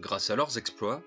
[0.00, 1.02] Grâce à leurs exploits,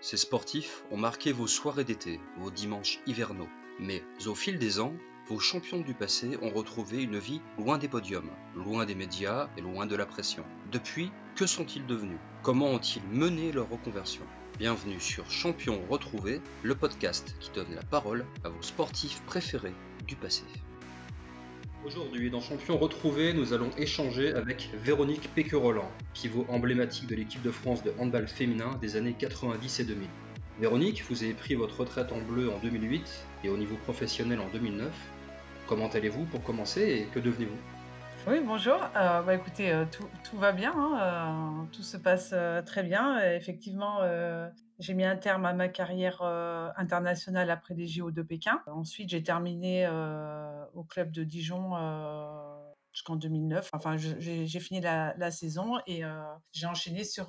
[0.00, 3.48] ces sportifs ont marqué vos soirées d'été, vos dimanches hivernaux.
[3.80, 4.94] Mais au fil des ans,
[5.26, 9.62] vos champions du passé ont retrouvé une vie loin des podiums, loin des médias et
[9.62, 10.44] loin de la pression.
[10.70, 12.20] Depuis, que sont-ils devenus?
[12.44, 14.24] Comment ont-ils mené leur reconversion?
[14.60, 19.74] Bienvenue sur Champions Retrouvés, le podcast qui donne la parole à vos sportifs préférés
[20.06, 20.44] du passé.
[21.86, 27.52] Aujourd'hui, dans Champions Retrouvés, nous allons échanger avec Véronique Péqueroland, pivot emblématique de l'équipe de
[27.52, 30.08] France de handball féminin des années 90 et 2000.
[30.58, 34.48] Véronique, vous avez pris votre retraite en bleu en 2008 et au niveau professionnel en
[34.48, 34.90] 2009.
[35.68, 37.54] Comment allez-vous pour commencer et que devenez-vous?
[38.28, 38.82] Oui, bonjour.
[38.96, 42.34] Euh, bah, écoutez, euh, tout, va bien, hein, euh, tout se passe
[42.66, 43.20] très bien.
[43.36, 44.00] Effectivement,
[44.78, 48.62] j'ai mis un terme à ma carrière euh, internationale après les JO de Pékin.
[48.66, 52.56] Ensuite, j'ai terminé euh, au club de Dijon euh,
[52.92, 53.70] jusqu'en 2009.
[53.72, 56.02] Enfin, j'ai fini la, saison et
[56.52, 57.28] j'ai enchaîné sur,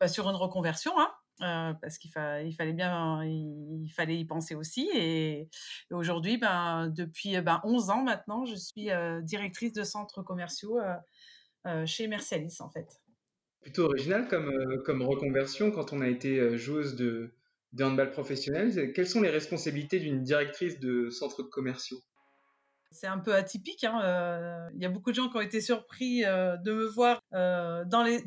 [0.00, 0.92] bah, sur une reconversion.
[1.40, 1.76] Hein.
[1.80, 5.48] parce qu'il fa- il fallait bien il, fallait y penser aussi et,
[5.90, 8.88] aujourd'hui ben depuis ben 11 ans maintenant je suis
[9.22, 10.78] directrice de centres commerciaux
[11.86, 13.00] chez Mercialis en fait.
[13.64, 17.32] Plutôt original comme, euh, comme reconversion quand on a été euh, joueuse de,
[17.80, 18.92] handball professionnel.
[18.92, 21.96] Quelles sont les responsabilités d'une directrice de centre commerciaux?
[22.90, 23.82] C'est un peu atypique.
[23.84, 27.22] hein, euh, Il y a beaucoup de gens qui ont été surpris de me voir
[27.32, 28.18] dans, les,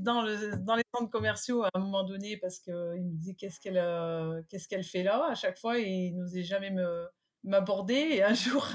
[0.95, 5.03] centres commerciaux à un moment donné parce qu'ils me disaient qu'est-ce qu'elle qu'est-ce qu'elle fait
[5.03, 5.27] là?
[5.29, 7.07] À chaque fois et ils n'osaient jamais me
[7.43, 8.67] m'aborder et un jour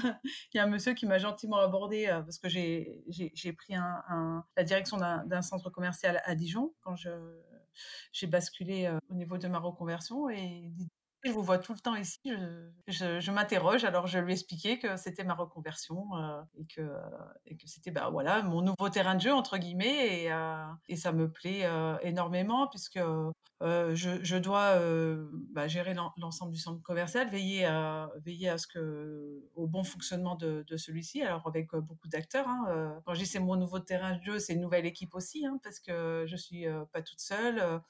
[0.53, 4.43] il y a un monsieur qui m'a gentiment abordé euh, parce que j'ai pris un,
[4.55, 6.95] la direction d'un centre commercial à Dijon quand
[8.11, 10.71] j'ai basculé euh, au niveau de ma reconversion et
[11.23, 12.19] je vous vois tout le temps ici,
[12.87, 13.83] je, m'interroge.
[13.85, 16.41] Alors je lui ai expliqué que c'était ma reconversion euh,
[17.47, 21.11] et que c'était bah voilà mon nouveau terrain de jeu entre guillemets et euh, ça
[21.11, 22.99] me plaît euh, énormément puisque
[23.61, 24.77] je, dois
[25.53, 30.65] bah, gérer l'en- l'ensemble du centre commercial, veiller à ce que au bon fonctionnement de,
[30.75, 31.21] celui-ci.
[31.21, 32.47] Alors avec beaucoup d'acteurs.
[32.47, 35.45] Hein, quand je dis c'est mon nouveau terrain de jeu, c'est une nouvelle équipe aussi
[35.45, 37.81] hein, parce que je suis euh, pas toute seule.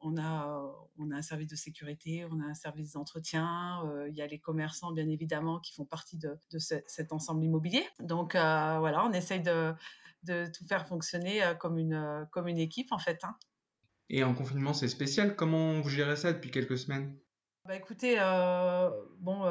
[0.00, 0.64] On a,
[0.98, 4.26] on a un service de sécurité, on a un service d'entretien, euh, il y a
[4.26, 7.84] les commerçants bien évidemment qui font partie de, de ce- cet ensemble immobilier.
[8.00, 9.74] Donc euh, voilà, on essaye de,
[10.22, 13.24] de tout faire fonctionner comme une, comme une équipe en fait.
[13.24, 13.36] hein.
[14.10, 15.34] Et en confinement, c'est spécial?
[15.34, 17.16] Comment vous gérez ça depuis quelques semaines?
[17.64, 19.44] Bah écoutez, euh, bon,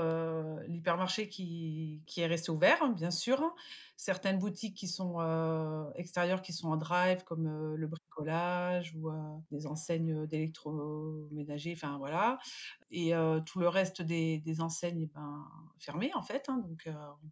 [0.67, 3.53] l'hypermarché qui, qui est resté ouvert, hein, bien sûr.
[3.99, 9.09] Certaines boutiques qui sont euh, extérieures, qui sont en drive, comme euh, le bricolage ou
[9.09, 9.13] euh,
[9.49, 12.37] des enseignes d'électroménager, enfin voilà.
[12.89, 13.11] Et
[13.45, 15.45] tout le reste des, des enseignes, eh ben,
[15.77, 16.45] fermées en fait.
[16.47, 16.63] hein.
[16.65, 16.89] donc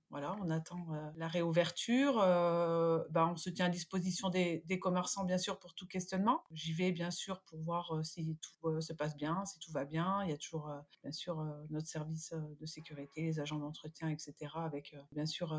[0.09, 2.15] voilà, on attend la réouverture.
[2.17, 6.43] Bah, on se tient à disposition des, des commerçants, bien sûr, pour tout questionnement.
[6.51, 10.25] J'y vais, bien sûr, pour voir si tout se passe bien, si tout va bien.
[10.25, 10.69] Il y a toujours,
[11.03, 15.53] bien sûr, notre service de sécurité, les agents d'entretien, etc., avec, bien sûr,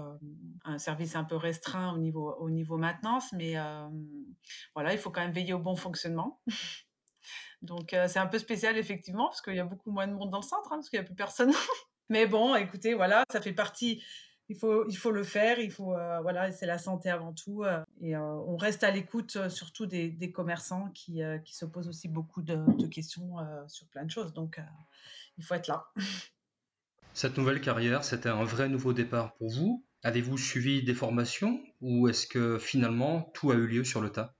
[0.64, 3.32] un service un peu restreint au niveau, au niveau maintenance.
[3.32, 3.88] Mais euh,
[4.74, 6.40] voilà, il faut quand même veiller au bon fonctionnement.
[7.62, 10.30] Donc euh, c'est un peu spécial, effectivement, parce qu'il y a beaucoup moins de monde
[10.30, 11.52] dans le centre, hein, parce qu'il n'y a plus personne.
[12.08, 14.02] Mais bon, écoutez, voilà, ça fait partie.
[14.48, 15.58] Il faut, il faut le faire.
[15.58, 17.64] Il faut, euh, voilà, c'est la santé avant tout.
[18.00, 22.86] et on reste à l'écoute, surtout des, commerçants qui, qui se posent aussi beaucoup de,
[22.86, 24.32] questions sur plein de choses.
[24.34, 24.60] Donc,
[25.36, 25.88] il faut être là.
[27.16, 29.82] Cette nouvelle carrière, c'était un vrai nouveau départ pour vous.
[30.06, 34.36] Avez-vous suivi des formations ou est-ce que finalement tout a eu lieu sur le tas?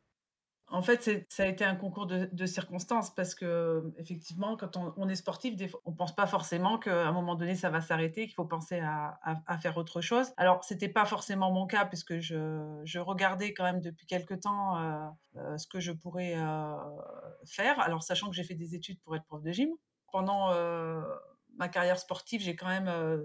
[0.69, 5.17] En fait, ça a été un concours de, circonstances parce que, effectivement, quand on, est
[5.17, 5.55] sportif,
[5.85, 9.59] on pense pas forcément qu'à un moment donné, ça va s'arrêter, qu'il faut penser à,
[9.61, 10.29] faire autre chose.
[10.37, 14.79] Alors, c'était pas forcément mon cas puisque je, je regardais quand même depuis quelque temps
[14.79, 16.77] euh, euh, ce que je pourrais euh,
[17.45, 17.81] faire.
[17.81, 19.71] Alors, sachant que j'ai fait des études pour être prof de gym.
[20.13, 20.53] Pendant
[21.57, 23.23] ma carrière sportive, j'ai quand même, euh,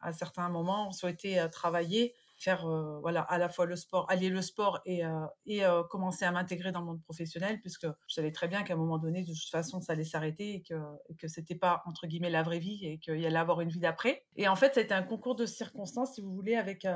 [0.00, 4.28] à certains moments, souhaité euh, travailler faire euh, voilà à la fois le sport, allier
[4.28, 5.02] le sport et,
[5.46, 8.76] et commencer à m'intégrer dans le monde professionnel puisque je savais très bien qu'à un
[8.76, 10.74] moment donné de toute façon ça allait s'arrêter et que
[11.08, 13.70] et que c'était pas entre guillemets la vraie vie et qu'il y allait avoir une
[13.70, 14.26] vie d'après.
[14.36, 16.86] Et en fait, ça a été un concours de circonstances si vous voulez avec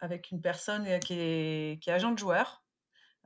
[0.00, 2.63] avec une personne qui qui est agent de joueur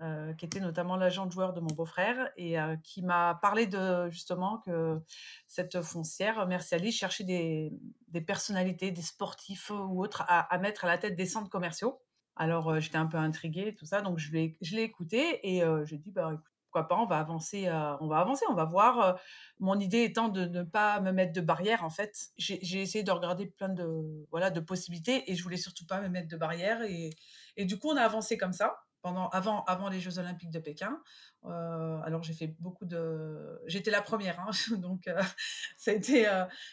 [0.00, 3.66] euh, qui était notamment l'agent de joueur de mon beau-frère et euh, qui m'a parlé
[3.66, 5.00] de justement que
[5.46, 7.72] cette foncière Mercialis cherchait des,
[8.08, 12.00] des personnalités, des sportifs ou autres à, mettre à la tête des centres commerciaux.
[12.36, 15.64] Alors euh, j'étais un peu intriguée tout ça, donc je l'ai je l'ai écouté et
[15.64, 18.54] euh, j'ai dit bah écoute, pourquoi pas, on va avancer, euh, on va avancer, on
[18.54, 19.00] va voir.
[19.00, 19.12] Euh,
[19.58, 22.28] mon idée étant de ne pas me mettre de barrière en fait.
[22.36, 26.00] J'ai j'ai essayé de regarder plein de voilà de possibilités et je voulais surtout pas
[26.00, 27.10] me mettre de barrière et,
[27.56, 28.76] et du coup on a avancé comme ça.
[29.02, 31.00] Pendant, avant, avant les Jeux Olympiques de Pékin.
[31.44, 35.08] alors j'ai fait beaucoup de, j'étais la première, hein, donc
[35.76, 36.26] ça a été,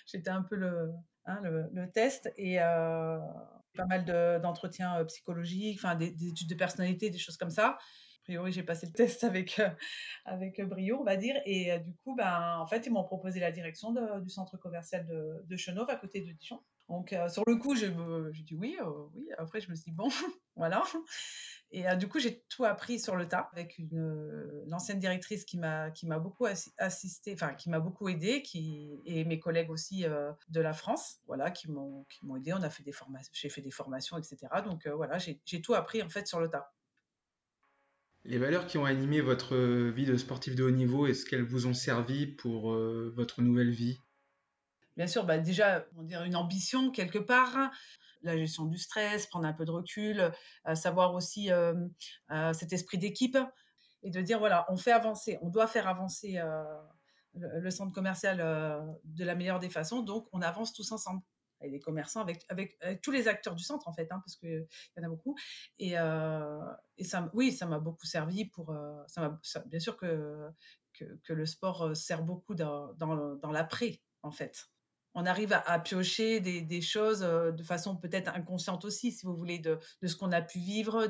[0.06, 0.92] j'étais un peu le,
[1.26, 4.06] hein, le, test et pas mal
[4.42, 7.78] d'entretiens psychologiques, enfin des, des, études de personnalité, des choses comme ça
[8.26, 9.70] priori, j'ai passé le test avec, euh,
[10.26, 11.36] avec brio, on va dire.
[11.46, 15.06] Et euh, du coup, ben, en fait, ils m'ont proposé la direction du centre commercial
[15.06, 16.60] de, de à côté de Dijon.
[16.90, 18.78] Donc, euh, sur le coup, j'ai dit oui,
[19.14, 19.28] oui.
[19.38, 20.08] Après, je me suis dit, bon,
[20.56, 20.84] voilà.
[21.72, 26.20] Et du coup, j'ai tout appris sur le tas avec une l'ancienne directrice qui m'a
[26.20, 26.46] beaucoup
[26.78, 31.52] assisté, enfin qui m'a beaucoup aidé, qui et mes collègues aussi de la France, voilà,
[31.52, 32.54] qui m'ont qui aidé.
[32.54, 34.38] On a fait des formations, j'ai fait des formations, etc.
[34.64, 36.72] Donc voilà, j'ai tout appris en fait sur le tas.
[38.28, 41.68] Les valeurs qui ont animé votre vie de sportif de haut niveau, est-ce qu'elles vous
[41.68, 44.00] ont servi pour euh, votre nouvelle vie?
[44.98, 47.72] Bien sûr, bah déjà, une ambition quelque part,
[48.22, 50.32] la gestion du stress, prendre un peu de recul,
[50.68, 51.74] euh, savoir aussi euh,
[52.54, 53.38] cet esprit d'équipe
[54.04, 56.40] et de dire voilà, on fait avancer, on doit faire avancer
[57.34, 58.38] le, centre commercial
[59.04, 61.22] de la meilleure des façons, donc on avance tous ensemble
[61.60, 65.00] avec les commerçants, avec, tous les acteurs du centre en fait, hein, parce qu'il y
[65.00, 65.36] en a beaucoup.
[65.80, 66.60] Et, euh,
[67.34, 68.72] oui, ça m'a beaucoup servi pour.
[68.72, 69.04] Euh,
[69.68, 70.50] bien sûr que,
[70.94, 74.66] que, le sport euh, sert beaucoup dans, dans l'après en fait.
[75.16, 79.80] On arrive à, piocher des, choses de façon peut-être inconsciente aussi, si vous voulez, de,
[80.06, 81.08] ce qu'on a pu vivre,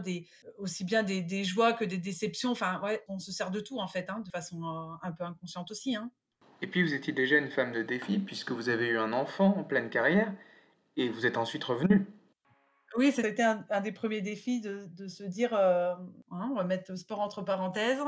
[0.59, 2.51] aussi bien des, joies que des déceptions.
[2.51, 4.61] Enfin, ouais, on se sert de tout en fait, hein, de façon
[5.01, 5.95] un peu inconsciente aussi.
[5.95, 6.11] Hein.
[6.61, 9.57] Et puis vous étiez déjà une femme de défi puisque vous avez eu un enfant
[9.57, 10.31] en pleine carrière
[10.97, 12.05] et vous êtes ensuite revenue.
[12.97, 15.93] Oui, c'était un, des premiers défis de, se dire, euh,
[16.31, 17.99] hein, on va mettre le sport entre parenthèses,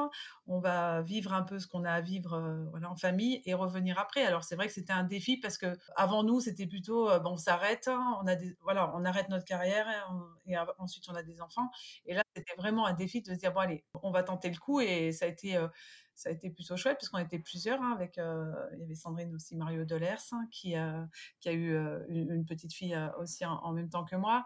[0.48, 4.00] on va vivre un peu ce qu'on a à vivre euh, en famille et revenir
[4.00, 4.24] après.
[4.24, 7.32] Alors c'est vrai que c'était un défi parce que avant nous, c'était plutôt, euh, bon,
[7.32, 8.24] on s'arrête, on
[8.62, 9.88] voilà, on arrête notre carrière
[10.48, 11.70] et, et, ensuite on a des enfants.
[12.06, 14.58] Et là, c'était vraiment un défi de se dire, bon allez, on va tenter le
[14.58, 15.58] coup et ça a été
[16.18, 17.82] ça a été plutôt chouette puisqu'on était plusieurs.
[17.82, 21.08] Hein, avec, euh, il y avait Sandrine aussi, Mario Delers, hein, qui, a,
[21.40, 24.44] qui a eu euh, une, petite fille euh, aussi en, même temps que moi.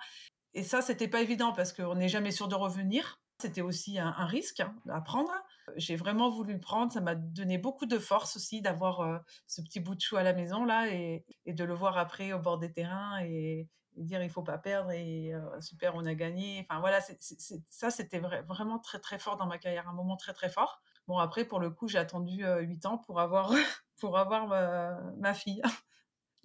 [0.53, 3.21] Et ça, c'était pas évident parce qu'on n'est jamais sûr de revenir.
[3.39, 5.31] C'était aussi un, risque hein, à prendre.
[5.77, 6.91] J'ai vraiment voulu le prendre.
[6.91, 9.17] Ça m'a donné beaucoup de force aussi d'avoir euh,
[9.47, 12.39] ce petit bout de chou à la maison là et, de le voir après au
[12.39, 13.67] bord des terrains et,
[13.97, 16.67] dire il faut pas perdre et euh, super on a gagné.
[16.69, 20.33] Enfin voilà, ça c'était vrai, vraiment très très fort dans ma carrière, un moment très
[20.33, 20.81] très fort.
[21.11, 23.51] Bon, après, pour le coup, j'ai attendu euh, 8 ans pour avoir,
[23.99, 25.61] pour avoir ma, ma fille.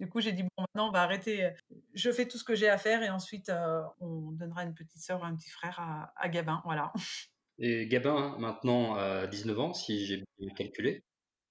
[0.01, 1.49] Du coup, j'ai dit, bon, maintenant, on va arrêter.
[1.95, 5.01] Je fais tout ce que j'ai à faire et ensuite, euh, on donnera une petite
[5.01, 6.61] sœur ou un petit frère à, à Gabin.
[6.65, 6.93] Voilà.
[7.57, 11.01] Et Gabin, maintenant, a 19 ans, si j'ai bien calculé.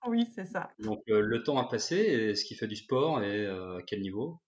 [0.06, 0.70] Oui, c'est ça.
[0.78, 1.96] Donc, euh, le temps a passé.
[1.96, 4.40] Est-ce qu'il fait du sport et euh, à quel niveau?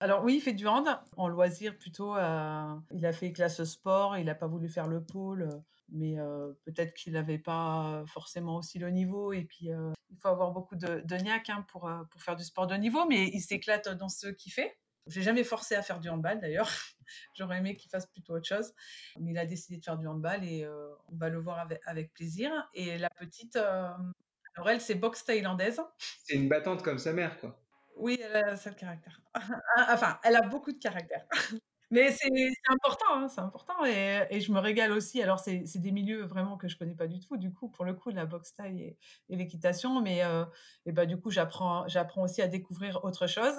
[0.00, 0.86] Alors oui, il fait du hand,
[1.16, 2.16] en loisir plutôt.
[2.16, 5.48] Euh, il a fait classe sport, il n'a pas voulu faire le pôle,
[5.90, 9.32] mais euh, peut-être qu'il n'avait pas forcément aussi le niveau.
[9.32, 12.44] Et puis, euh, il faut avoir beaucoup de, de niaque hein, pour, pour faire du
[12.44, 14.78] sport de niveau, mais il s'éclate dans ce qu'il fait.
[15.06, 16.70] J'ai jamais forcé à faire du handball d'ailleurs.
[17.34, 18.74] J'aurais aimé qu'il fasse plutôt autre chose.
[19.18, 20.66] Mais il a décidé de faire du handball et
[21.08, 22.52] on va le voir avec, avec, plaisir.
[22.74, 25.80] Et la petite, alors elle, c'est boxe thaïlandaise.
[26.24, 27.58] C'est une battante comme sa mère, quoi.
[27.98, 29.20] Oui, elle a ça le caractère.
[29.88, 31.26] enfin, elle a beaucoup de caractère.
[31.90, 32.28] Mais c'est
[32.68, 35.22] important, hein, c'est important et, et, je me régale aussi.
[35.22, 37.94] Alors, c'est des milieux vraiment que je connais pas du tout, du coup, pour le
[37.94, 38.96] coup, la boxe taille
[39.30, 40.00] et, l'équitation.
[40.02, 40.44] Mais euh,
[40.84, 41.86] et bah, du coup, j'apprends
[42.18, 43.56] aussi à découvrir autre chose.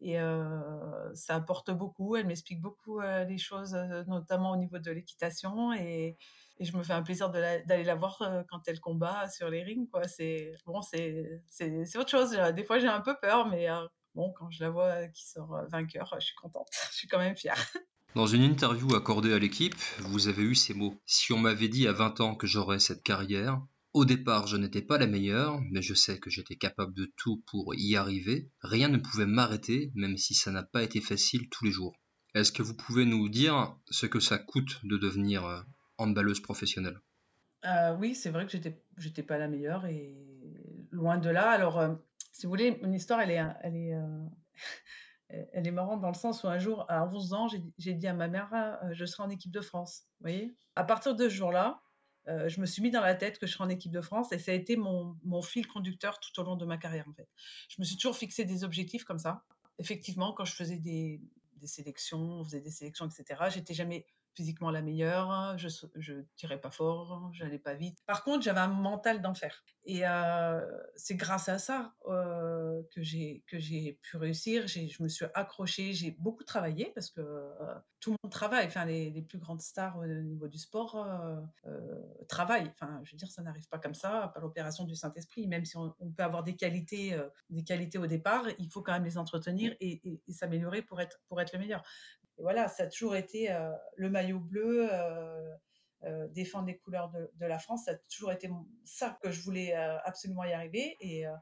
[0.00, 2.16] Et euh, ça apporte beaucoup.
[2.16, 5.72] Elle m'explique beaucoup euh, les choses, euh, notamment au niveau de l'équitation.
[5.72, 6.16] Et,
[6.58, 9.86] je me fais un plaisir d'aller la voir euh, quand elle combat sur les rings.
[10.06, 12.30] C'est bon, autre chose.
[12.54, 15.62] Des fois, j'ai un peu peur, mais euh, bon, quand je la vois qui sort
[15.70, 16.68] vainqueur, je suis contente.
[16.90, 17.58] je suis quand même fière.
[18.14, 20.98] Dans une interview accordée à l'équipe, vous avez eu ces mots.
[21.04, 23.60] Si on m'avait dit à 20 ans que j'aurais cette carrière,
[23.92, 27.42] au départ, je n'étais pas la meilleure, mais je sais que j'étais capable de tout
[27.46, 28.50] pour y arriver.
[28.62, 31.94] Rien ne pouvait m'arrêter, même si ça n'a pas été facile tous les jours.
[32.34, 35.60] Est-ce que vous pouvez nous dire ce que ça coûte de devenir euh,
[35.98, 37.00] handballeuse professionnelle?
[37.64, 40.14] Euh, Oui, c'est vrai que j'étais, j'étais pas la meilleure et
[40.90, 41.50] loin de là.
[41.50, 41.94] Alors, euh,
[42.36, 44.26] si vous voulez, mon histoire, elle est, elle est, euh,
[45.54, 48.12] elle est marrante dans le sens où un jour, à 11 ans, j'ai, dit à
[48.12, 50.04] ma mère, euh, je serai en équipe de France.
[50.20, 51.80] Vous voyez À partir de ce jour-là,
[52.28, 54.32] euh, je me suis mis dans la tête que je serais en équipe de France
[54.32, 57.14] et ça a été mon, mon, fil conducteur tout au long de ma carrière en
[57.14, 57.28] fait.
[57.70, 59.44] Je me suis toujours fixé des objectifs comme ça.
[59.78, 61.22] Effectivement, quand je faisais des,
[61.54, 64.04] des sélections, on faisait des sélections, etc., j'étais jamais
[64.36, 67.98] physiquement la meilleure, je, je tirais pas fort, j'allais pas vite.
[68.06, 69.64] Par contre, j'avais un mental d'enfer.
[69.88, 70.60] Et euh,
[70.96, 74.66] c'est grâce à ça euh, que j'ai que j'ai pu réussir.
[74.66, 77.20] Je me suis accrochée, j'ai beaucoup travaillé parce que
[78.00, 78.66] tout le monde travaille.
[78.66, 81.08] Enfin, les, les, plus grandes stars au niveau du sport
[82.28, 82.70] travaillent.
[82.74, 85.46] Enfin, je veux dire, ça n'arrive pas comme ça par l'opération du Saint-Esprit.
[85.46, 87.16] Même si on, peut avoir des qualités,
[87.48, 91.20] des qualités au départ, il faut quand même les entretenir et, et s'améliorer pour être
[91.28, 91.84] pour être le meilleur.
[92.38, 93.48] Et voilà, ça a toujours été
[93.96, 94.88] le maillot bleu.
[96.04, 98.50] Euh, défendre les couleurs de, la France, ça a toujours été
[98.84, 100.96] ça que je voulais euh, absolument y arriver.
[101.00, 101.34] Et euh,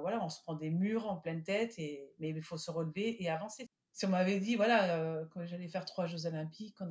[0.00, 3.28] voilà, on se prend des murs en pleine tête, mais il faut se relever et
[3.28, 3.70] avancer.
[3.92, 6.90] Si on m'avait dit, voilà, quand j'allais faire trois Jeux Olympiques, qu'on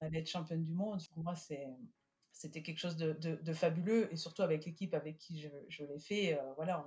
[0.00, 4.64] allait être championne du monde, pour moi, c'était quelque chose de, fabuleux, et surtout avec
[4.64, 6.86] l'équipe avec qui je, l'ai fait, voilà,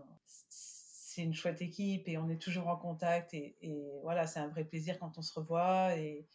[1.18, 4.50] c'est une chouette équipe et on est toujours en contact, et, et voilà, c'est un
[4.50, 6.28] vrai plaisir quand on se revoit, et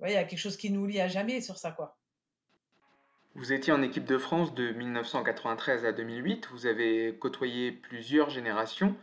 [0.00, 1.98] il y a quelque chose qui nous lie à jamais sur ça, quoi.
[3.34, 8.94] Vous étiez en équipe de France de 1993 à 2008, vous avez côtoyé plusieurs générations.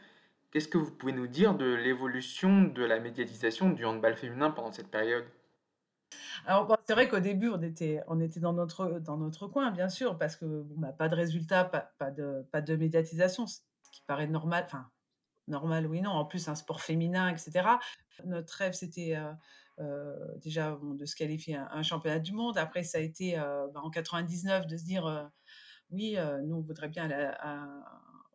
[0.51, 4.71] Qu'est-ce que vous pouvez nous dire de l'évolution de la médiatisation du handball féminin pendant
[4.71, 5.25] cette période?
[6.45, 9.89] Alors, c'est vrai qu'au début, on était, on était dans, notre, dans notre coin, bien
[9.89, 13.59] sûr, parce que bon, bah, pas de résultats, pas, pas, de, pas de médiatisation, ce
[13.91, 14.63] qui paraît normal.
[14.65, 14.89] Enfin,
[15.49, 16.11] normal, oui, non.
[16.11, 17.67] En plus, un sport féminin, etc.
[18.25, 19.31] Notre rêve, c'était euh,
[19.79, 22.57] euh, déjà de se qualifier à un, championnat du monde.
[22.57, 25.29] Après, ça a été euh, bah, en 99 de se dire
[25.91, 27.09] oui, nous on voudrait bien,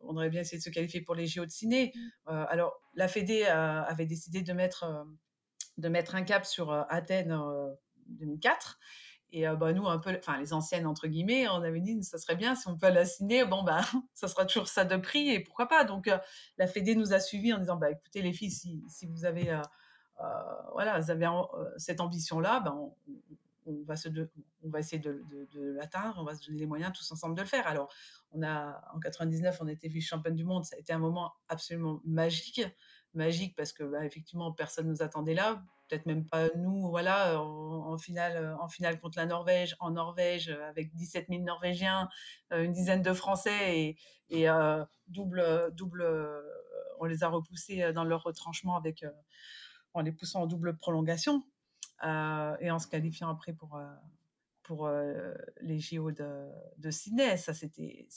[0.01, 1.93] on voudrait bien essayer de se qualifier pour les JO de ciné.
[1.95, 2.31] Mmh.
[2.49, 5.07] alors la Fédé avait décidé de mettre
[5.79, 7.37] de mettre un cap sur Athènes
[8.09, 8.81] 2004.
[9.37, 12.37] Et bah, nous, un peu, enfin les anciennes entre guillemets, on avait dit ça serait
[12.37, 13.45] bien si on peut la signer.
[13.45, 13.81] Bon bah
[14.15, 15.85] ça sera toujours ça de prix et pourquoi pas.
[15.85, 16.09] Donc
[16.57, 19.59] la Fédé nous a suivis en disant bah écoutez les filles, si, si vous avez
[20.21, 20.25] euh,
[20.73, 22.93] voilà, vous avez euh, cette ambition-là, ben,
[23.67, 24.09] on, va se
[24.63, 25.23] on va essayer de,
[25.55, 27.67] l'atteindre, on va se donner les moyens tous ensemble de le faire.
[27.67, 27.93] Alors,
[28.33, 32.01] on a, en 99, on était vice-championne du monde, ça a été un moment absolument
[32.05, 32.63] magique,
[33.15, 37.97] magique parce que, bah, effectivement, personne nous attendait là, peut-être même pas nous, voilà, en,
[37.99, 42.09] finale, en finale contre la Norvège, en Norvège, avec 17 000 Norvégiens,
[42.51, 43.97] une dizaine de Français
[44.31, 44.47] et,
[45.09, 46.07] double, double,
[47.01, 49.05] on les a repoussés dans leur retranchement avec
[49.93, 51.45] en les poussant en double prolongation
[52.03, 53.79] et en se qualifiant après pour,
[54.65, 54.91] pour
[55.61, 57.37] les JO de, Sydney.
[57.37, 58.09] Ça, c'était,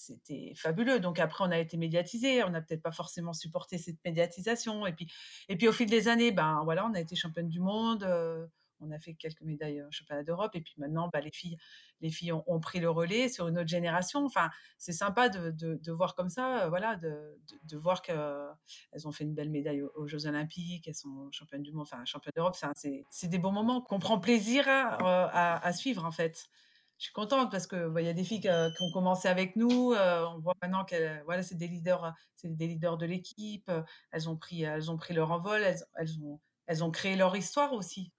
[0.55, 0.99] fabuleux.
[0.99, 2.43] Donc après, on a été médiatisé.
[2.43, 4.87] On n'a peut-être pas forcément supporté cette médiatisation.
[4.87, 5.07] Et puis,
[5.49, 8.03] et puis au fil des années, ben voilà, on a été championne du monde
[8.79, 11.57] on a fait quelques médailles au championnat d'Europe et puis maintenant bah, les filles
[12.01, 16.15] les filles ont, pris le relais sur une autre génération enfin c'est sympa de, voir
[16.15, 20.87] comme ça euh, voilà de, voir qu'elles ont fait une belle médaille aux, Jeux Olympiques
[20.87, 24.65] elles sont championnes du monde enfin championnes d'Europe c'est des bons moments qu'on prend plaisir
[24.67, 26.49] à, suivre en fait
[26.97, 29.93] je suis contente parce que bah, y a des filles qui, ont commencé avec nous.
[29.93, 33.71] Euh, on voit maintenant qu'elles, voilà, c'est des leaders, c'est des leaders de l'équipe.
[34.11, 35.61] elles ont pris, elles ont pris leur envol.
[35.61, 38.11] Elles, elles ont, elles ont créé leur histoire aussi.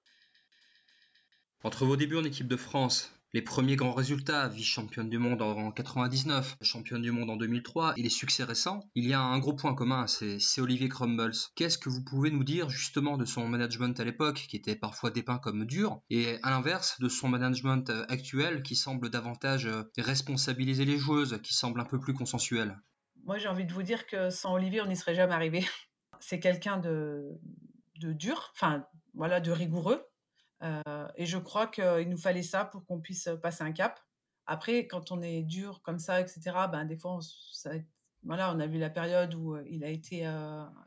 [1.65, 5.73] Entre vos débuts en équipe de France, les premiers grands résultats, vice-championne du monde en
[5.73, 9.55] 99, championne du monde en 2003 et les succès récents, il y a un gros
[9.55, 11.35] point commun, c'est Olivier Crumbles.
[11.57, 15.11] Qu'est-ce que vous pouvez nous dire justement de son management à l'époque, qui était parfois
[15.11, 20.85] dépeint comme dur, et à l'inverse de son management actuel, qui semble davantage euh, responsabiliser
[20.85, 22.79] les joueuses, qui semble un peu plus consensuel?
[23.25, 25.67] Moi j'ai envie de vous dire que sans Olivier on n'y serait jamais arrivé.
[26.21, 27.39] C'est quelqu'un de,
[28.01, 30.08] de dur, enfin voilà, de rigoureux,
[30.63, 34.01] et je crois qu'il nous fallait ça pour qu'on puisse passer un cap.
[34.47, 37.21] Après, quand on est dur comme ça, etc., ben, des fois, on,
[38.25, 40.29] voilà, on a vu la période où il a été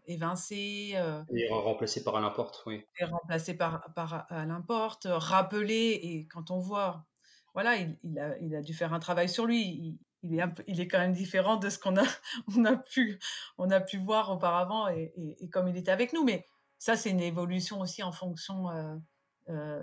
[0.07, 0.95] évincé.
[1.33, 2.83] et remplacé par Alain Porte, oui.
[2.99, 5.99] Et remplacé par, par Alain Porte, rappelé.
[6.03, 7.05] Et quand on voit,
[7.53, 9.61] voilà, il, il, a, il a dû faire un travail sur lui.
[9.61, 12.03] Il, il est, un peu, il est quand même différent de ce qu'on a,
[12.55, 13.19] on a, pu,
[13.57, 16.23] on a pu voir auparavant et, et, et, comme il était avec nous.
[16.23, 16.45] Mais
[16.77, 18.95] ça, c'est une évolution aussi en fonction euh,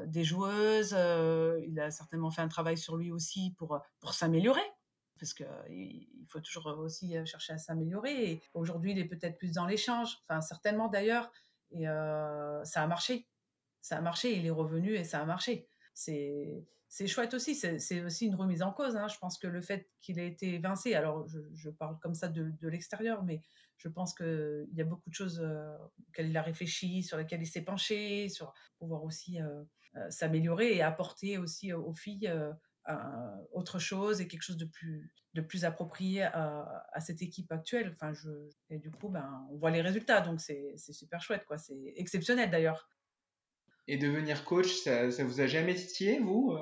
[0.06, 0.94] des joueuses.
[0.96, 4.62] Euh, il a certainement fait un travail sur lui aussi pour, pour s'améliorer.
[5.18, 8.30] Parce qu'il faut toujours aussi chercher à s'améliorer.
[8.30, 10.16] Et aujourd'hui, il est peut-être plus dans l'échange.
[10.22, 11.30] Enfin, certainement d'ailleurs.
[11.70, 13.26] Et euh, ça a marché.
[13.80, 14.36] Ça a marché.
[14.36, 15.68] Il est revenu et ça a marché.
[15.94, 17.54] C'est c'est chouette aussi.
[17.54, 18.96] C'est aussi une remise en cause.
[18.96, 19.08] Hein.
[19.08, 22.50] Je pense que le fait qu'il ait été évincé, alors je, parle comme ça de,
[22.50, 23.42] de l'extérieur, mais
[23.78, 25.76] je pense qu'il y a beaucoup de choses euh,
[26.08, 29.62] auxquelles il a réfléchi, sur lesquelles il s'est penché, sur pouvoir aussi euh,
[29.96, 32.32] euh, s'améliorer et apporter aussi aux filles
[33.52, 37.90] autre chose et quelque chose de plus, de plus approprié à, cette équipe actuelle.
[37.92, 38.30] Enfin, je,
[38.70, 41.58] et du coup, ben, on voit les résultats, donc c'est super chouette, quoi.
[41.58, 42.88] C'est exceptionnel d'ailleurs.
[43.88, 46.56] Et devenir coach, ça, ça vous a jamais titillé, vous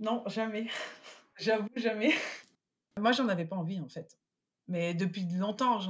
[0.00, 0.66] Non, jamais.
[1.38, 2.12] J'avoue, jamais.
[2.98, 4.18] Moi, j'en avais pas envie, en fait.
[4.68, 5.80] Mais depuis longtemps,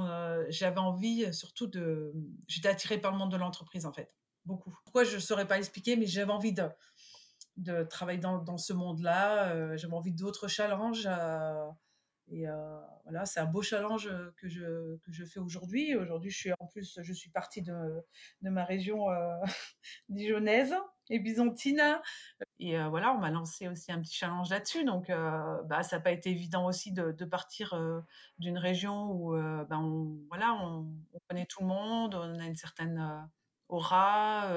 [0.49, 2.13] j'avais envie surtout de
[2.47, 4.73] j'étais attirée par le monde de l'entreprise, en fait, beaucoup.
[4.85, 6.63] Pourquoi je ne saurais pas expliquer, mais j'avais envie de
[7.57, 11.09] de travailler dans dans ce monde-là, j'avais envie d'autres challenges,
[12.31, 12.45] et
[13.03, 15.95] voilà, c'est un beau challenge que je, que je fais aujourd'hui.
[15.95, 18.03] Aujourd'hui, je suis en plus, je suis partie de,
[18.41, 19.35] de ma région euh,
[20.09, 20.75] dijonnaise
[21.09, 21.99] et byzantine.
[22.59, 24.83] Et voilà, on m'a lancé aussi un petit challenge là-dessus.
[24.85, 27.79] Donc, bah, ça n'a pas été évident aussi de, partir
[28.37, 32.55] d'une région où ben on, voilà, on, on, connaît tout le monde, on a une
[32.55, 33.27] certaine
[33.69, 34.51] aura,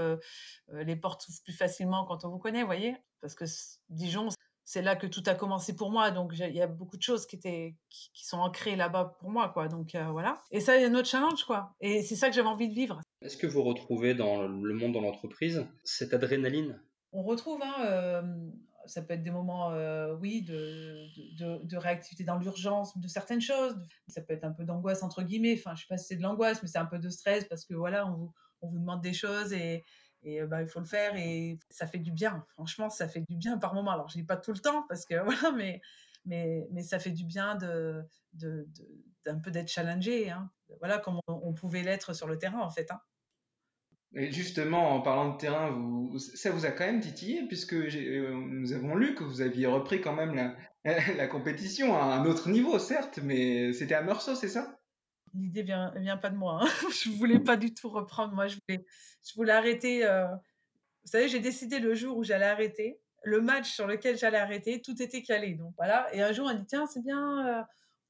[0.73, 3.45] les portes s'ouvrent plus facilement quand on vous connaît, vous voyez Parce que
[3.89, 4.29] Dijon,
[4.65, 6.11] c'est là que tout a commencé pour moi.
[6.11, 9.49] Donc, il y a beaucoup de choses qui, étaient, qui, sont ancrées là-bas pour moi,
[9.49, 9.69] quoi.
[9.69, 10.41] Donc, euh, voilà.
[10.51, 11.75] Et ça, il y a notre challenge, quoi.
[11.81, 13.01] Et c'est ça que j'avais envie de vivre.
[13.21, 16.81] Est-ce que vous retrouvez dans le monde, dans l'entreprise, cette adrénaline?
[17.13, 18.23] On retrouve, hein, euh,
[18.87, 21.07] ça peut être des moments, euh, oui, de,
[21.39, 23.77] de, de, réactivité dans l'urgence de certaines choses.
[24.09, 25.55] Ça peut être un peu d'angoisse, entre guillemets.
[25.59, 27.65] Enfin, je sais pas si c'est de l'angoisse, mais c'est un peu de stress parce
[27.65, 29.85] que, voilà, on vous, on vous demande des choses et,
[30.25, 32.45] et bah, il faut le faire et ça fait du bien.
[32.51, 33.91] Franchement, ça fait du bien par moment.
[33.91, 35.81] Alors, je dis pas tout le temps parce que voilà, mais,
[36.25, 38.03] mais, mais ça fait du bien de,
[38.35, 38.69] de,
[39.25, 40.31] d'un peu d'être challengé.
[40.31, 40.51] Hein.
[40.79, 42.91] Voilà, comme on, pouvait l'être sur le terrain en fait.
[42.91, 43.01] Hein.
[44.15, 45.71] Et justement, en parlant de terrain,
[46.19, 50.15] ça vous a quand même titillé puisque nous avons lu que vous aviez repris quand
[50.15, 50.55] même la,
[51.17, 54.79] la compétition à un autre niveau, certes, mais c'était à Meursault, c'est ça?
[55.35, 56.61] L'idée vient, vient pas de moi.
[56.63, 56.69] Hein.
[57.05, 58.35] je voulais pas du tout reprendre.
[58.35, 58.85] Moi, je voulais,
[59.25, 60.05] je voulais arrêter.
[60.05, 64.39] Euh, vous savez, j'ai décidé le jour où j'allais arrêter, le match sur lequel j'allais
[64.39, 65.55] arrêter, tout était calé.
[65.55, 66.15] Donc voilà.
[66.15, 67.47] Et un jour, on dit tiens, c'est bien.
[67.47, 67.63] Euh,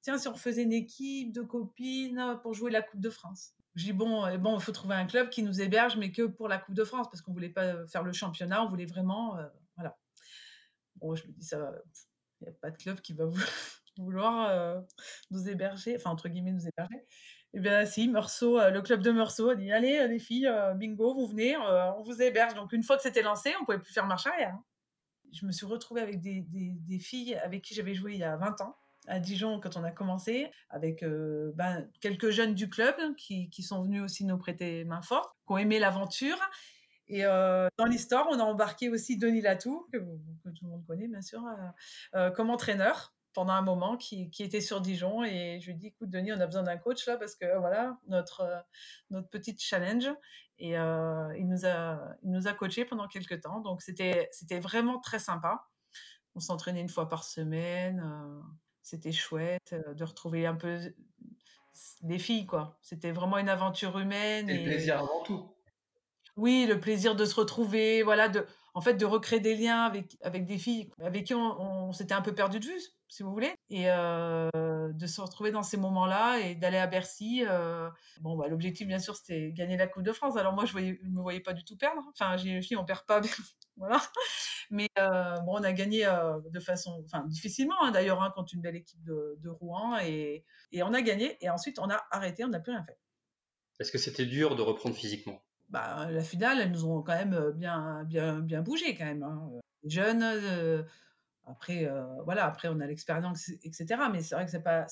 [0.03, 3.55] tiens, si on faisait une équipe de copines pour jouer la Coupe de France.
[3.75, 6.23] Je dis bon, euh, bon, il faut trouver un club qui nous héberge, mais que
[6.23, 9.39] pour la Coupe de France, parce qu'on voulait pas faire le championnat, on voulait vraiment,
[9.77, 9.97] voilà.
[10.97, 11.73] Bon, je me dis ça,
[12.41, 13.41] il n'y a pas de club qui va vous
[13.99, 14.81] vouloir euh,
[15.31, 17.05] nous héberger, enfin entre guillemets nous héberger.
[17.55, 20.51] Eh bien si, Meursault, euh, le club de Meursault a dit allez euh, les filles,
[20.77, 22.55] bingo, vous venez, on vous héberge.
[22.55, 24.55] Donc une fois que c'était lancé, on pouvait plus faire marche arrière.
[24.55, 24.65] Hein.
[25.33, 28.37] Je me suis retrouvée avec des, des, filles avec qui j'avais joué il y a
[28.37, 28.77] 20 ans
[29.09, 33.83] à Dijon quand on a commencé, avec ben, quelques jeunes du club qui, qui, sont
[33.83, 36.37] venus aussi nous prêter main forte, qui ont aimé l'aventure.
[37.09, 41.23] Et dans l'histoire, on a embarqué aussi Denis Latou, que, tout le monde connaît bien
[41.23, 41.43] sûr,
[42.35, 45.87] comme entraîneur pendant un moment qui, qui, était sur Dijon et je lui ai dit
[45.89, 48.59] écoute Denis on a besoin d'un coach là parce que voilà notre euh,
[49.11, 50.11] notre petite challenge.
[50.59, 53.61] Et euh, il nous a il nous a coaché pendant quelques temps.
[53.61, 55.67] Donc c'était c'était vraiment très sympa.
[56.35, 58.41] On s'entraînait une fois par semaine euh,
[58.83, 60.79] c'était chouette de retrouver un peu
[62.03, 62.79] les filles quoi.
[62.83, 64.59] C'était vraiment une aventure humaine et, et...
[64.59, 65.55] le plaisir avant tout.
[66.37, 70.17] Oui le plaisir de se retrouver voilà de en fait, de recréer des liens avec,
[70.23, 72.81] avec des filles avec qui on, s'était un peu perdu de vue,
[73.13, 77.45] si vous voulez, et de se retrouver dans ces moments-là et d'aller à Bercy.
[78.23, 80.39] Bon, bah, l'objectif, bien sûr, c'était gagner la Coupe de France.
[80.39, 82.03] Alors moi, je ne me voyais pas du tout perdre.
[82.09, 83.21] Enfin, j'ai une fille, on perd pas.
[83.77, 84.01] voilà.
[84.71, 86.11] Mais bon, on a gagné
[86.51, 90.47] de façon, enfin, difficilement, hein, d'ailleurs, hein, contre une belle équipe de, de Rouen, et,
[90.71, 91.37] et on a gagné.
[91.45, 92.99] Et ensuite, on a arrêté, on n'a plus rien fait.
[93.79, 95.43] Est-ce que c'était dur de reprendre physiquement?
[95.69, 99.23] Bah, la finale, elles nous ont quand même bien, bien, bien bougé quand même.
[99.23, 99.51] Hein.
[99.85, 100.87] Jeunes,
[101.47, 101.89] après,
[102.25, 103.87] voilà, après on a l'expérience, etc.
[104.13, 104.87] Mais c'est vrai que c'est pas,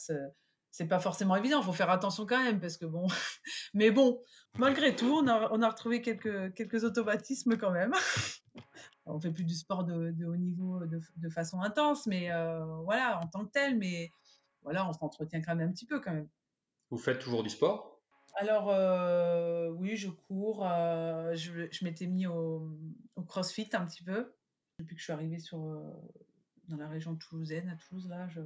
[0.70, 1.60] c'est pas forcément évident.
[1.60, 3.06] Il faut faire attention quand même parce que bon,
[3.74, 4.22] mais bon,
[4.58, 7.94] malgré tout, on a, on a retrouvé quelques, quelques automatismes quand même.
[9.06, 12.30] on fait plus du sport de, de haut niveau de, de, façon intense, mais
[12.84, 14.10] voilà, en tant que tel, mais
[14.62, 16.28] voilà, on s'entretient quand même un petit peu quand même.
[16.90, 18.00] Vous faites toujours du sport?
[18.34, 20.66] Alors, euh, oui, je cours.
[20.66, 22.68] Euh, je, je m'étais mis au,
[23.16, 24.32] au CrossFit un petit peu.
[24.78, 25.92] Depuis que je suis arrivée sur, euh,
[26.70, 28.40] dans la région toulousaine, à Toulouse, là, je,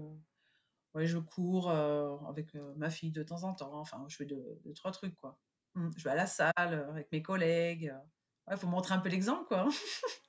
[0.95, 3.75] ouais, je cours avec ma fille de temps en temps.
[3.75, 5.39] Enfin, je fais deux, trois trucs, quoi.
[5.75, 7.95] Mmh, je vais à la salle avec mes collègues.
[8.51, 9.69] Il faut montrer un peu l'exemple, quoi.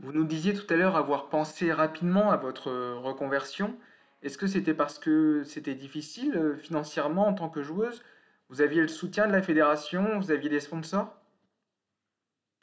[0.00, 3.76] Vous nous disiez tout à l'heure avoir pensé rapidement à votre reconversion.
[4.22, 8.02] Est-ce que c'était parce que c'était difficile financièrement en tant que joueuse?
[8.48, 11.14] Vous aviez le soutien de la fédération Vous aviez des sponsors?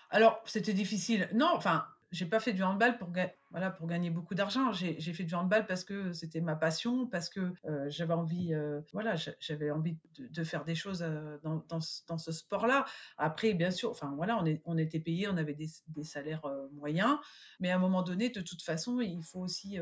[0.09, 1.29] Alors, c'était difficile.
[1.33, 3.09] Non, enfin, j'ai pas fait du handball pour,
[3.51, 4.71] voilà, pour gagner beaucoup d'argent.
[4.71, 8.79] J'ai fait du handball parce que c'était ma passion, parce que euh, j'avais envie, euh,
[8.93, 12.85] voilà, j'avais envie de, faire des choses euh, dans, dans, ce sport-là.
[13.17, 15.67] Après, bien sûr, enfin voilà, on, est, on était payé, on avait des,
[16.03, 17.17] salaires moyens,
[17.59, 19.77] mais à un moment donné, de toute façon, il faut aussi,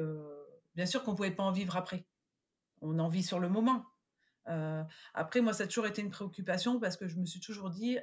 [0.75, 2.07] bien sûr, qu'on pouvait pas en vivre après.
[2.81, 3.85] On en vit sur le moment.
[5.13, 7.99] Après, moi, ça a toujours été une préoccupation parce que je me suis toujours dit,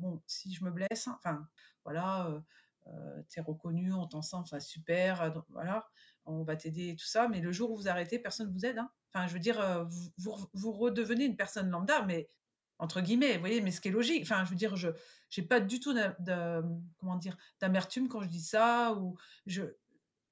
[0.00, 1.48] bon, si je me blesse, enfin,
[1.84, 2.42] voilà,
[3.28, 5.86] tu es reconnu, on t'en sent, enfin, super, voilà,
[6.24, 8.66] on va t'aider et tout ça, mais le jour où vous arrêtez, personne ne vous
[8.66, 8.78] aide.
[8.78, 8.90] Hein.
[9.12, 9.86] Enfin, je veux dire,
[10.18, 12.28] vous, vous, redevenez une personne lambda, mais
[12.80, 14.22] entre guillemets, vous voyez, mais ce qui est logique.
[14.22, 14.88] Enfin, je veux dire, je
[15.36, 15.94] n'ai pas du tout
[16.98, 18.94] comment dire d'amertume quand je dis ça.
[18.94, 19.16] Ou
[19.46, 19.62] je,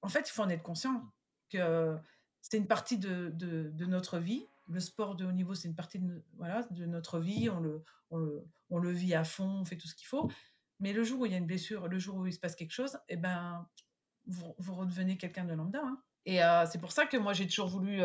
[0.03, 1.13] en fait, il faut en être conscient
[1.51, 1.97] que
[2.41, 4.47] c'est une partie de, notre vie.
[4.67, 7.51] Le sport de haut niveau, c'est une partie de, notre vie.
[7.51, 10.31] On le, on, le, vit à fond, on fait tout ce qu'il faut.
[10.81, 12.55] Mais le jour où il y a une blessure, le jour où il se passe
[12.55, 13.67] quelque chose, eh ben,
[14.27, 15.81] vous, redevenez quelqu'un de lambda.
[15.83, 16.03] Hein.
[16.25, 18.03] Et c'est pour ça que moi, j'ai toujours voulu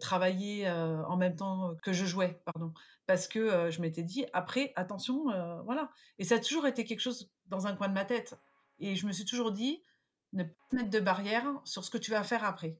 [0.00, 2.74] travailler en même temps que je jouais, pardon.
[3.06, 5.26] Parce que je m'étais dit, après, attention,
[5.64, 5.90] voilà.
[6.18, 8.36] Et ça a toujours été quelque chose dans un coin de ma tête.
[8.80, 9.82] Et je me suis toujours dit,
[10.32, 12.76] ne pas mettre de barrière sur ce que tu vas faire après.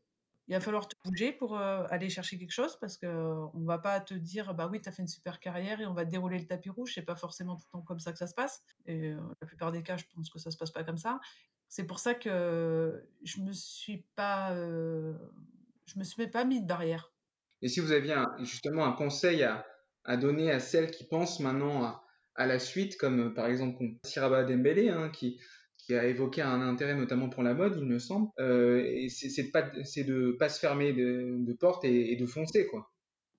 [0.49, 4.01] Il va falloir te bouger pour aller chercher quelque chose parce qu'on ne va pas
[4.01, 6.47] te dire, bah oui, tu as fait une super carrière et on va dérouler le
[6.47, 6.93] tapis rouge.
[6.95, 8.63] C'est pas forcément tout le temps comme ça que ça se passe.
[8.87, 11.21] Et la plupart des cas, je pense que ça se passe pas comme ça.
[11.69, 17.13] C'est pour ça que je me suis pas, je me suis pas mis de barrière.
[17.63, 19.65] Et si vous aviez justement un conseil à,
[20.05, 24.45] à, donner à celles qui pensent maintenant à, à la suite, comme par exemple Siraba
[24.45, 25.41] Dembélé, hein, qui,
[25.93, 29.51] qui a évoqué un intérêt notamment pour la mode, il me semble, euh, c'est de
[29.51, 29.71] pas,
[30.39, 32.91] pas se fermer de, de porte et, de foncer, quoi.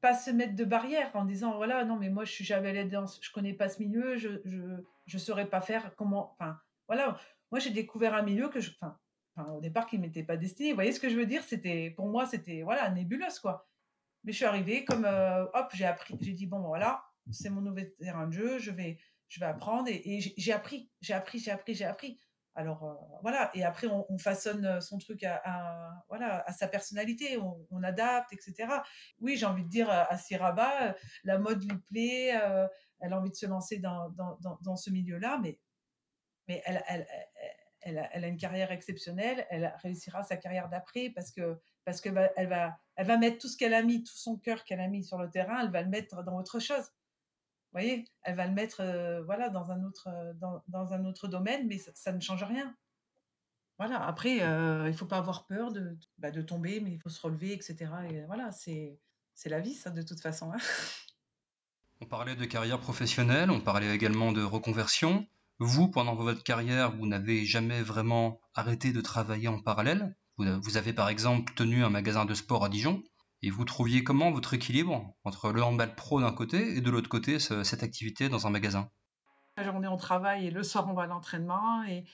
[0.01, 2.83] Pas se mettre de barrière en disant voilà non mais moi je suis jamais allée
[2.83, 4.59] dans, je connais pas ce milieu, je je
[5.05, 6.57] je saurais pas faire comment, enfin
[6.89, 7.17] voilà
[7.53, 8.97] moi, j'ai découvert un milieu que je, enfin,
[9.51, 10.69] au départ, qui m'était pas destiné.
[10.69, 11.43] Vous voyez ce que je veux dire?
[11.43, 13.69] C'était, pour moi, c'était voilà nébuleuse quoi.
[14.23, 17.61] Mais je suis arrivée comme, euh, hop, j'ai appris, j'ai dit bon, voilà, c'est mon
[17.61, 21.51] nouvel terrain de jeu, je vais, je vais apprendre et, j'ai appris, j'ai appris, j'ai
[21.51, 22.19] appris, j'ai appris.
[22.55, 27.83] Alors euh, voilà, et après on, façonne son truc à, voilà à sa personnalité, on,
[27.83, 28.69] adapte, etc.
[29.19, 32.67] Oui, j'ai envie de dire à, Siraba, la mode lui plaît, euh,
[32.99, 35.59] elle a envie de se lancer dans, dans, dans ce milieu-là, mais
[36.47, 37.07] mais elle, elle,
[37.81, 42.01] elle, a, elle, a, une carrière exceptionnelle, elle réussira sa carrière d'après parce que parce
[42.01, 44.79] que elle va elle va mettre tout ce qu'elle a mis, tout son cœur qu'elle
[44.79, 46.85] a mis sur le terrain, elle va le mettre dans autre chose.
[47.73, 51.27] Vous voyez, elle va le mettre euh, voilà dans un autre dans, dans, un autre
[51.27, 52.75] domaine, mais ça, ne change rien.
[53.79, 54.05] Voilà.
[54.05, 57.19] Après, euh, il faut pas avoir peur de, bah, de tomber, mais il faut se
[57.19, 57.89] relever, etc.
[58.11, 58.99] Et voilà, c'est
[59.33, 60.51] c'est la vie, ça, de toute façon.
[60.53, 60.57] Hein.
[62.01, 65.25] On parlait de carrière professionnelle, on parlait également de reconversion.
[65.59, 70.13] Vous, pendant votre carrière, vous n'avez jamais vraiment arrêté de travailler en parallèle.
[70.37, 73.01] Vous avez par exemple tenu un magasin de sport à Dijon.
[73.45, 77.09] Et vous trouviez comment votre équilibre entre le handball pro d'un côté et de l'autre
[77.09, 78.89] côté cette activité dans un magasin?
[79.57, 81.83] La journée on travaille et le soir on va à l'entraînement.
[81.83, 82.05] Et,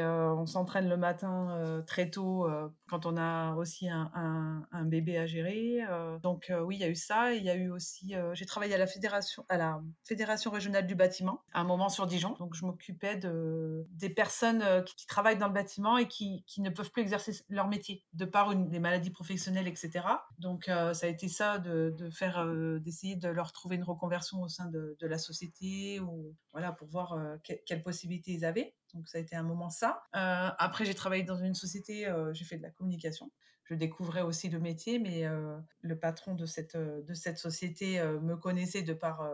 [0.00, 5.18] euh, on s'entraîne le matin euh, très tôt euh, quand on a aussi un, bébé
[5.18, 5.80] à gérer.
[6.22, 7.34] donc oui, il y a eu ça.
[7.34, 10.94] Il y a eu aussi, j'ai travaillé à la fédération, à la fédération régionale du
[10.94, 12.34] bâtiment, à un moment sur Dijon.
[12.38, 16.90] Donc je m'occupais de des personnes qui, travaillent dans le bâtiment et qui, ne peuvent
[16.90, 19.90] plus exercer leur métier de par une, des maladies professionnelles, etc.
[20.38, 22.46] Donc ça a été ça de, faire,
[22.80, 27.18] d'essayer de leur trouver une reconversion au sein de, la société ou voilà pour voir
[27.42, 28.74] quelles possibilités ils avaient.
[28.94, 30.02] Donc ça a été un moment ça.
[30.16, 33.30] Euh, après, j'ai travaillé dans une société, euh, j'ai fait de la communication.
[33.64, 38.36] Je découvrais aussi le métier, mais euh, le patron de cette, de cette société me
[38.36, 39.28] connaissait de par...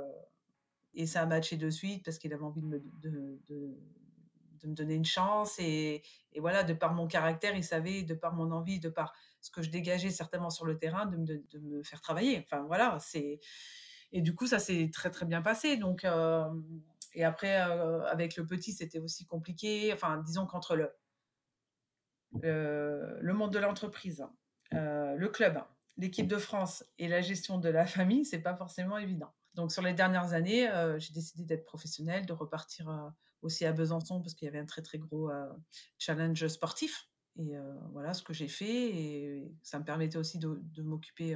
[0.95, 4.75] et ça a matché de suite parce qu'il avait envie de me, de, de, me
[4.75, 5.57] donner une chance.
[5.59, 6.03] Et,
[6.33, 9.51] et, voilà, de par mon caractère, il savait, de par mon envie, de par ce
[9.51, 12.45] que je dégageais certainement sur le terrain, de me, de, me faire travailler.
[12.45, 13.39] Enfin voilà, c'est...
[14.11, 15.77] Et du coup, ça s'est très très bien passé.
[15.77, 16.05] Donc
[17.15, 19.93] et après, euh, avec le petit, c'était aussi compliqué.
[19.93, 20.91] Enfin, disons qu'entre le,
[22.42, 24.25] le monde de l'entreprise,
[24.73, 25.62] euh, le club,
[25.97, 29.33] l'équipe de France et la gestion de la famille, c'est pas forcément évident.
[29.55, 34.20] Donc, sur les dernières années, euh, j'ai décidé d'être professionnelle, de repartir aussi à Besançon
[34.20, 35.31] parce qu'il y avait un très très gros
[35.99, 37.09] challenge sportif.
[37.37, 37.55] Et
[37.92, 38.97] voilà ce que j'ai fait.
[38.97, 41.35] Et ça me permettait aussi de, de m'occuper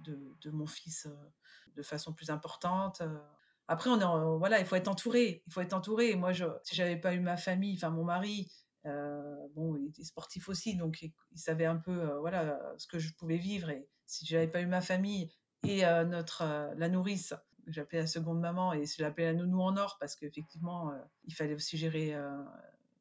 [0.00, 1.06] de, de, mon fils
[1.76, 3.02] de façon plus importante.
[3.68, 5.42] Après, on est voilà, il faut être entouré.
[5.46, 6.16] Il faut être entouré.
[6.16, 10.04] Moi, je, si j'avais pas eu ma famille, enfin mon mari, euh, bon, il était
[10.04, 13.70] sportif aussi, donc il, savait un peu, euh, voilà, ce que je pouvais vivre.
[13.70, 15.30] Et si j'avais pas eu ma famille
[15.62, 16.44] et euh, notre
[16.76, 17.34] la nourrice,
[17.66, 20.92] j'appelais la seconde maman et je l'appelais la nounou en or parce qu'effectivement,
[21.24, 22.14] il fallait aussi gérer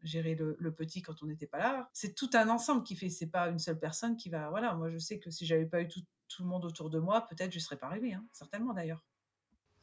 [0.04, 1.90] gérer le, petit quand on n'était pas là.
[1.94, 3.10] C'est tout un ensemble qui fait.
[3.10, 4.50] C'est pas une seule personne qui va.
[4.50, 7.00] Voilà, moi je sais que si j'avais pas eu tout, tout, le monde autour de
[7.00, 9.04] moi, peut-être je serais pas arrivée, hein, certainement d'ailleurs.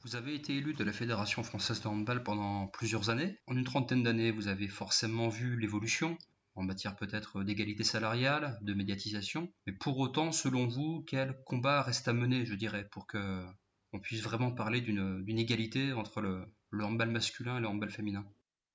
[0.02, 3.38] Vous avez été élu de la Fédération française de handball pendant plusieurs années.
[3.46, 6.16] En une trentaine d'années, vous avez forcément vu l'évolution,
[6.54, 9.52] en matière peut-être d'égalité salariale, de médiatisation.
[9.66, 13.44] Mais pour autant, selon vous, quel combat reste à mener, je dirais, pour que
[13.92, 18.24] on puisse vraiment parler d'une égalité entre le, handball masculin et le handball féminin?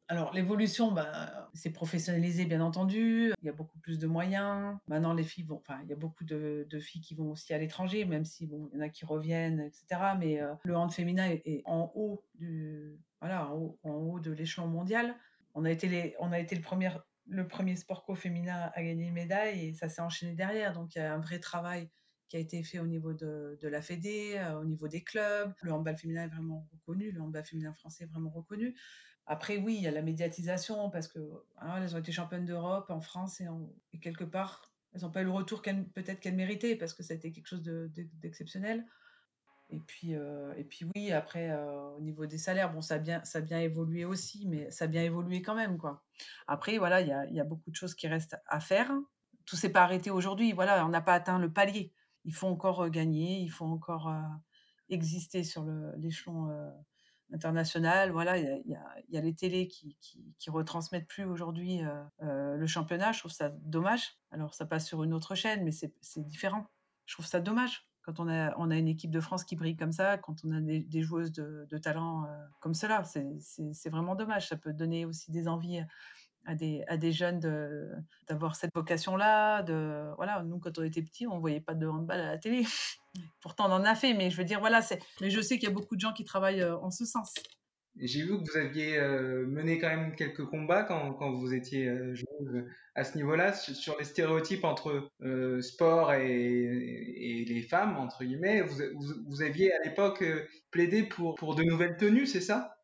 [0.09, 4.77] Alors l'évolution, bah, c'est professionnalisé bien entendu, il y a beaucoup plus de moyens.
[4.87, 7.57] Maintenant les filles vont enfin il y a beaucoup de filles qui vont aussi à
[7.57, 10.75] l'étranger, même si bon, il y en a qui reviennent et cetera, mais heu, le
[10.77, 15.15] hand féminin est en haut du voilà, en haut de l'échelon mondial.
[15.55, 16.91] On a été les on a été le premier
[17.27, 20.93] le 1er sport co féminin à gagner une médaille et ça s'est enchaîné derrière, donc
[20.95, 21.89] il y a un vrai travail
[22.27, 25.53] qui a été fait au niveau de la fédé, heu, au niveau des clubs.
[25.61, 28.75] Le handball féminin est vraiment reconnu, le handball féminin français est vraiment reconnu.
[29.27, 31.19] Après oui, il y a la médiatisation parce que,
[31.57, 33.41] hein, elles ont été championnes d'Europe en France
[33.93, 37.03] et quelque part, elles ont pas eu le retour qu'elles peut-être qu'elles méritaient parce que
[37.03, 38.85] ça a été quelque chose de d'ex d'exceptionnel
[39.69, 42.99] et puis, heu et puis oui, après, heu, au niveau des salaires, bon ça a
[42.99, 46.03] bien ça bien évolué aussi, mais ça a bien évolué quand même, quoi.
[46.47, 48.91] Après voilà, il y a beaucoup de choses qui restent à faire.
[49.45, 51.93] Tout s'est pas arrêté aujourd'hui, voilà, on n'a pas atteint le palier.
[52.25, 54.13] Il faut encore, heu, gagner, il faut encore,
[54.89, 56.49] exister sur le l'échelon,
[57.31, 58.11] heu, international.
[58.11, 59.97] Voilà, il y a y a les télés qui
[60.39, 63.11] qui retransmettent plus aujourd'hui, heu heu, le championnat.
[63.11, 64.13] Je trouve ça dommage.
[64.31, 65.93] Alors ça passe sur une autre chaîne, mais c'est
[66.27, 66.65] différent.
[67.05, 69.75] Je trouve ça dommage quand on a on a une équipe de France qui brille
[69.77, 72.29] comme ça, quand on a des joueuses de talent, heu,
[72.61, 73.03] comme cela.
[73.03, 74.47] C'est vraiment dommage.
[74.49, 75.81] Ça peut donner aussi des envies
[76.45, 77.91] à des à des jeunes de
[78.27, 82.19] d'avoir cette vocation-là, de voilà, nous quand on était petits, on voyait pas de handball
[82.19, 82.63] à la télé.
[83.41, 85.67] Pourtant on en a fait, mais je veux dire voilà, c'est mais je sais qu'il
[85.69, 87.33] y a beaucoup de gens qui travaillent, heu, en ce sens.
[87.97, 91.87] J'ai vu que vous aviez euh, mené quand même quelques combats quand, quand vous étiez
[91.87, 92.13] euh,
[92.93, 98.61] à ce niveau-là sur, les stéréotypes entre euh, sport et, et les femmes entre guillemets.
[98.63, 102.74] Vous, vous, vous aviez à l'époque euh, plaidé pour pour de nouvelles tenues, c'est ça?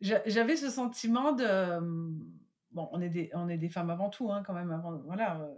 [0.00, 1.78] J'avais ce sentiment de,
[2.72, 5.48] bon, on est des on est des femmes avant tout, hein, quand même, voilà,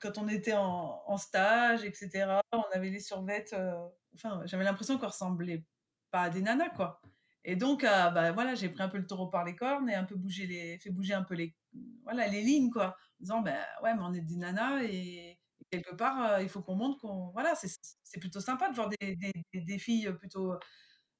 [0.00, 3.72] quand on était en stage et cetera, on avait les heu,
[4.14, 5.64] enfin, j'avais l'impression qu'on ressemblait
[6.10, 7.00] pas à des nanas, quoi
[7.44, 9.94] et donc heu, bah, voilà, j'ai pris un peu le taureau par les cornes et
[9.94, 11.56] un peu bougé les fait bouger un peu les
[12.04, 12.88] voilà, les lignes, quoi.
[13.20, 15.38] En disant: «Bah, ouais, mais on est des nanas et
[15.70, 19.18] quelque part, il faut qu'on montre qu'on» voilà, c'est plutôt sympa de voir des
[19.54, 20.54] des filles, plutôt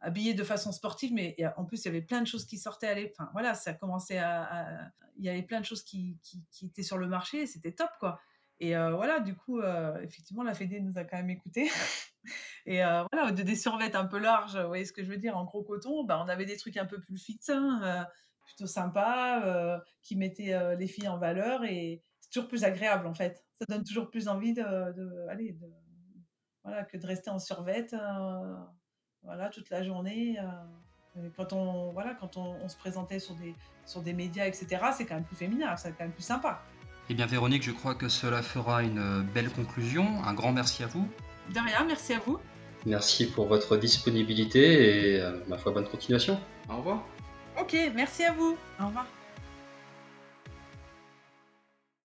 [0.03, 2.89] habillées de façon sportive, mais en plus, il y avait plein de choses qui sortaient
[2.89, 6.19] à l'é enfin voilà, ça commençait à il y avait plein de choses qui
[6.51, 8.21] qui étaient sur le marché c'était top, quoi.
[8.61, 11.69] Et heu, voilà, du coup, heu, effectivement, la fédé nous a quand même écoutés.
[12.67, 15.17] Et heu, voilà, lieu des survêtements un peu larges, vous voyez ce que je veux
[15.19, 18.07] dire, en gros coton, bah, on avait des trucs un peu plus fit, hein, heu,
[18.47, 23.45] plutôt sympas, qui mettaient, les filles en valeur et c'est toujours plus agréable, en fait.
[23.61, 24.63] Ça donne toujours plus envie de
[24.93, 25.67] de allez, de
[26.65, 27.99] voilà, que de rester en survêt, heu,
[29.25, 30.37] voilà, toute la journée,
[31.17, 33.55] et quand on voilà, quand on on se présentait sur des
[33.85, 36.63] sur des médias et cetera, c'est quand même plus féminin, c'est quand même plus sympa.
[37.11, 40.23] Eh bien Véronique, je crois que cela fera une belle conclusion.
[40.25, 41.07] Un grand merci à vous.
[41.53, 42.39] De rien, merci à vous.
[42.87, 46.41] Merci pour votre disponibilité et, euh, ma foi, bonne continuation.
[46.69, 47.05] Au revoir.
[47.61, 48.57] OK, merci à vous.
[48.81, 49.07] Au revoir.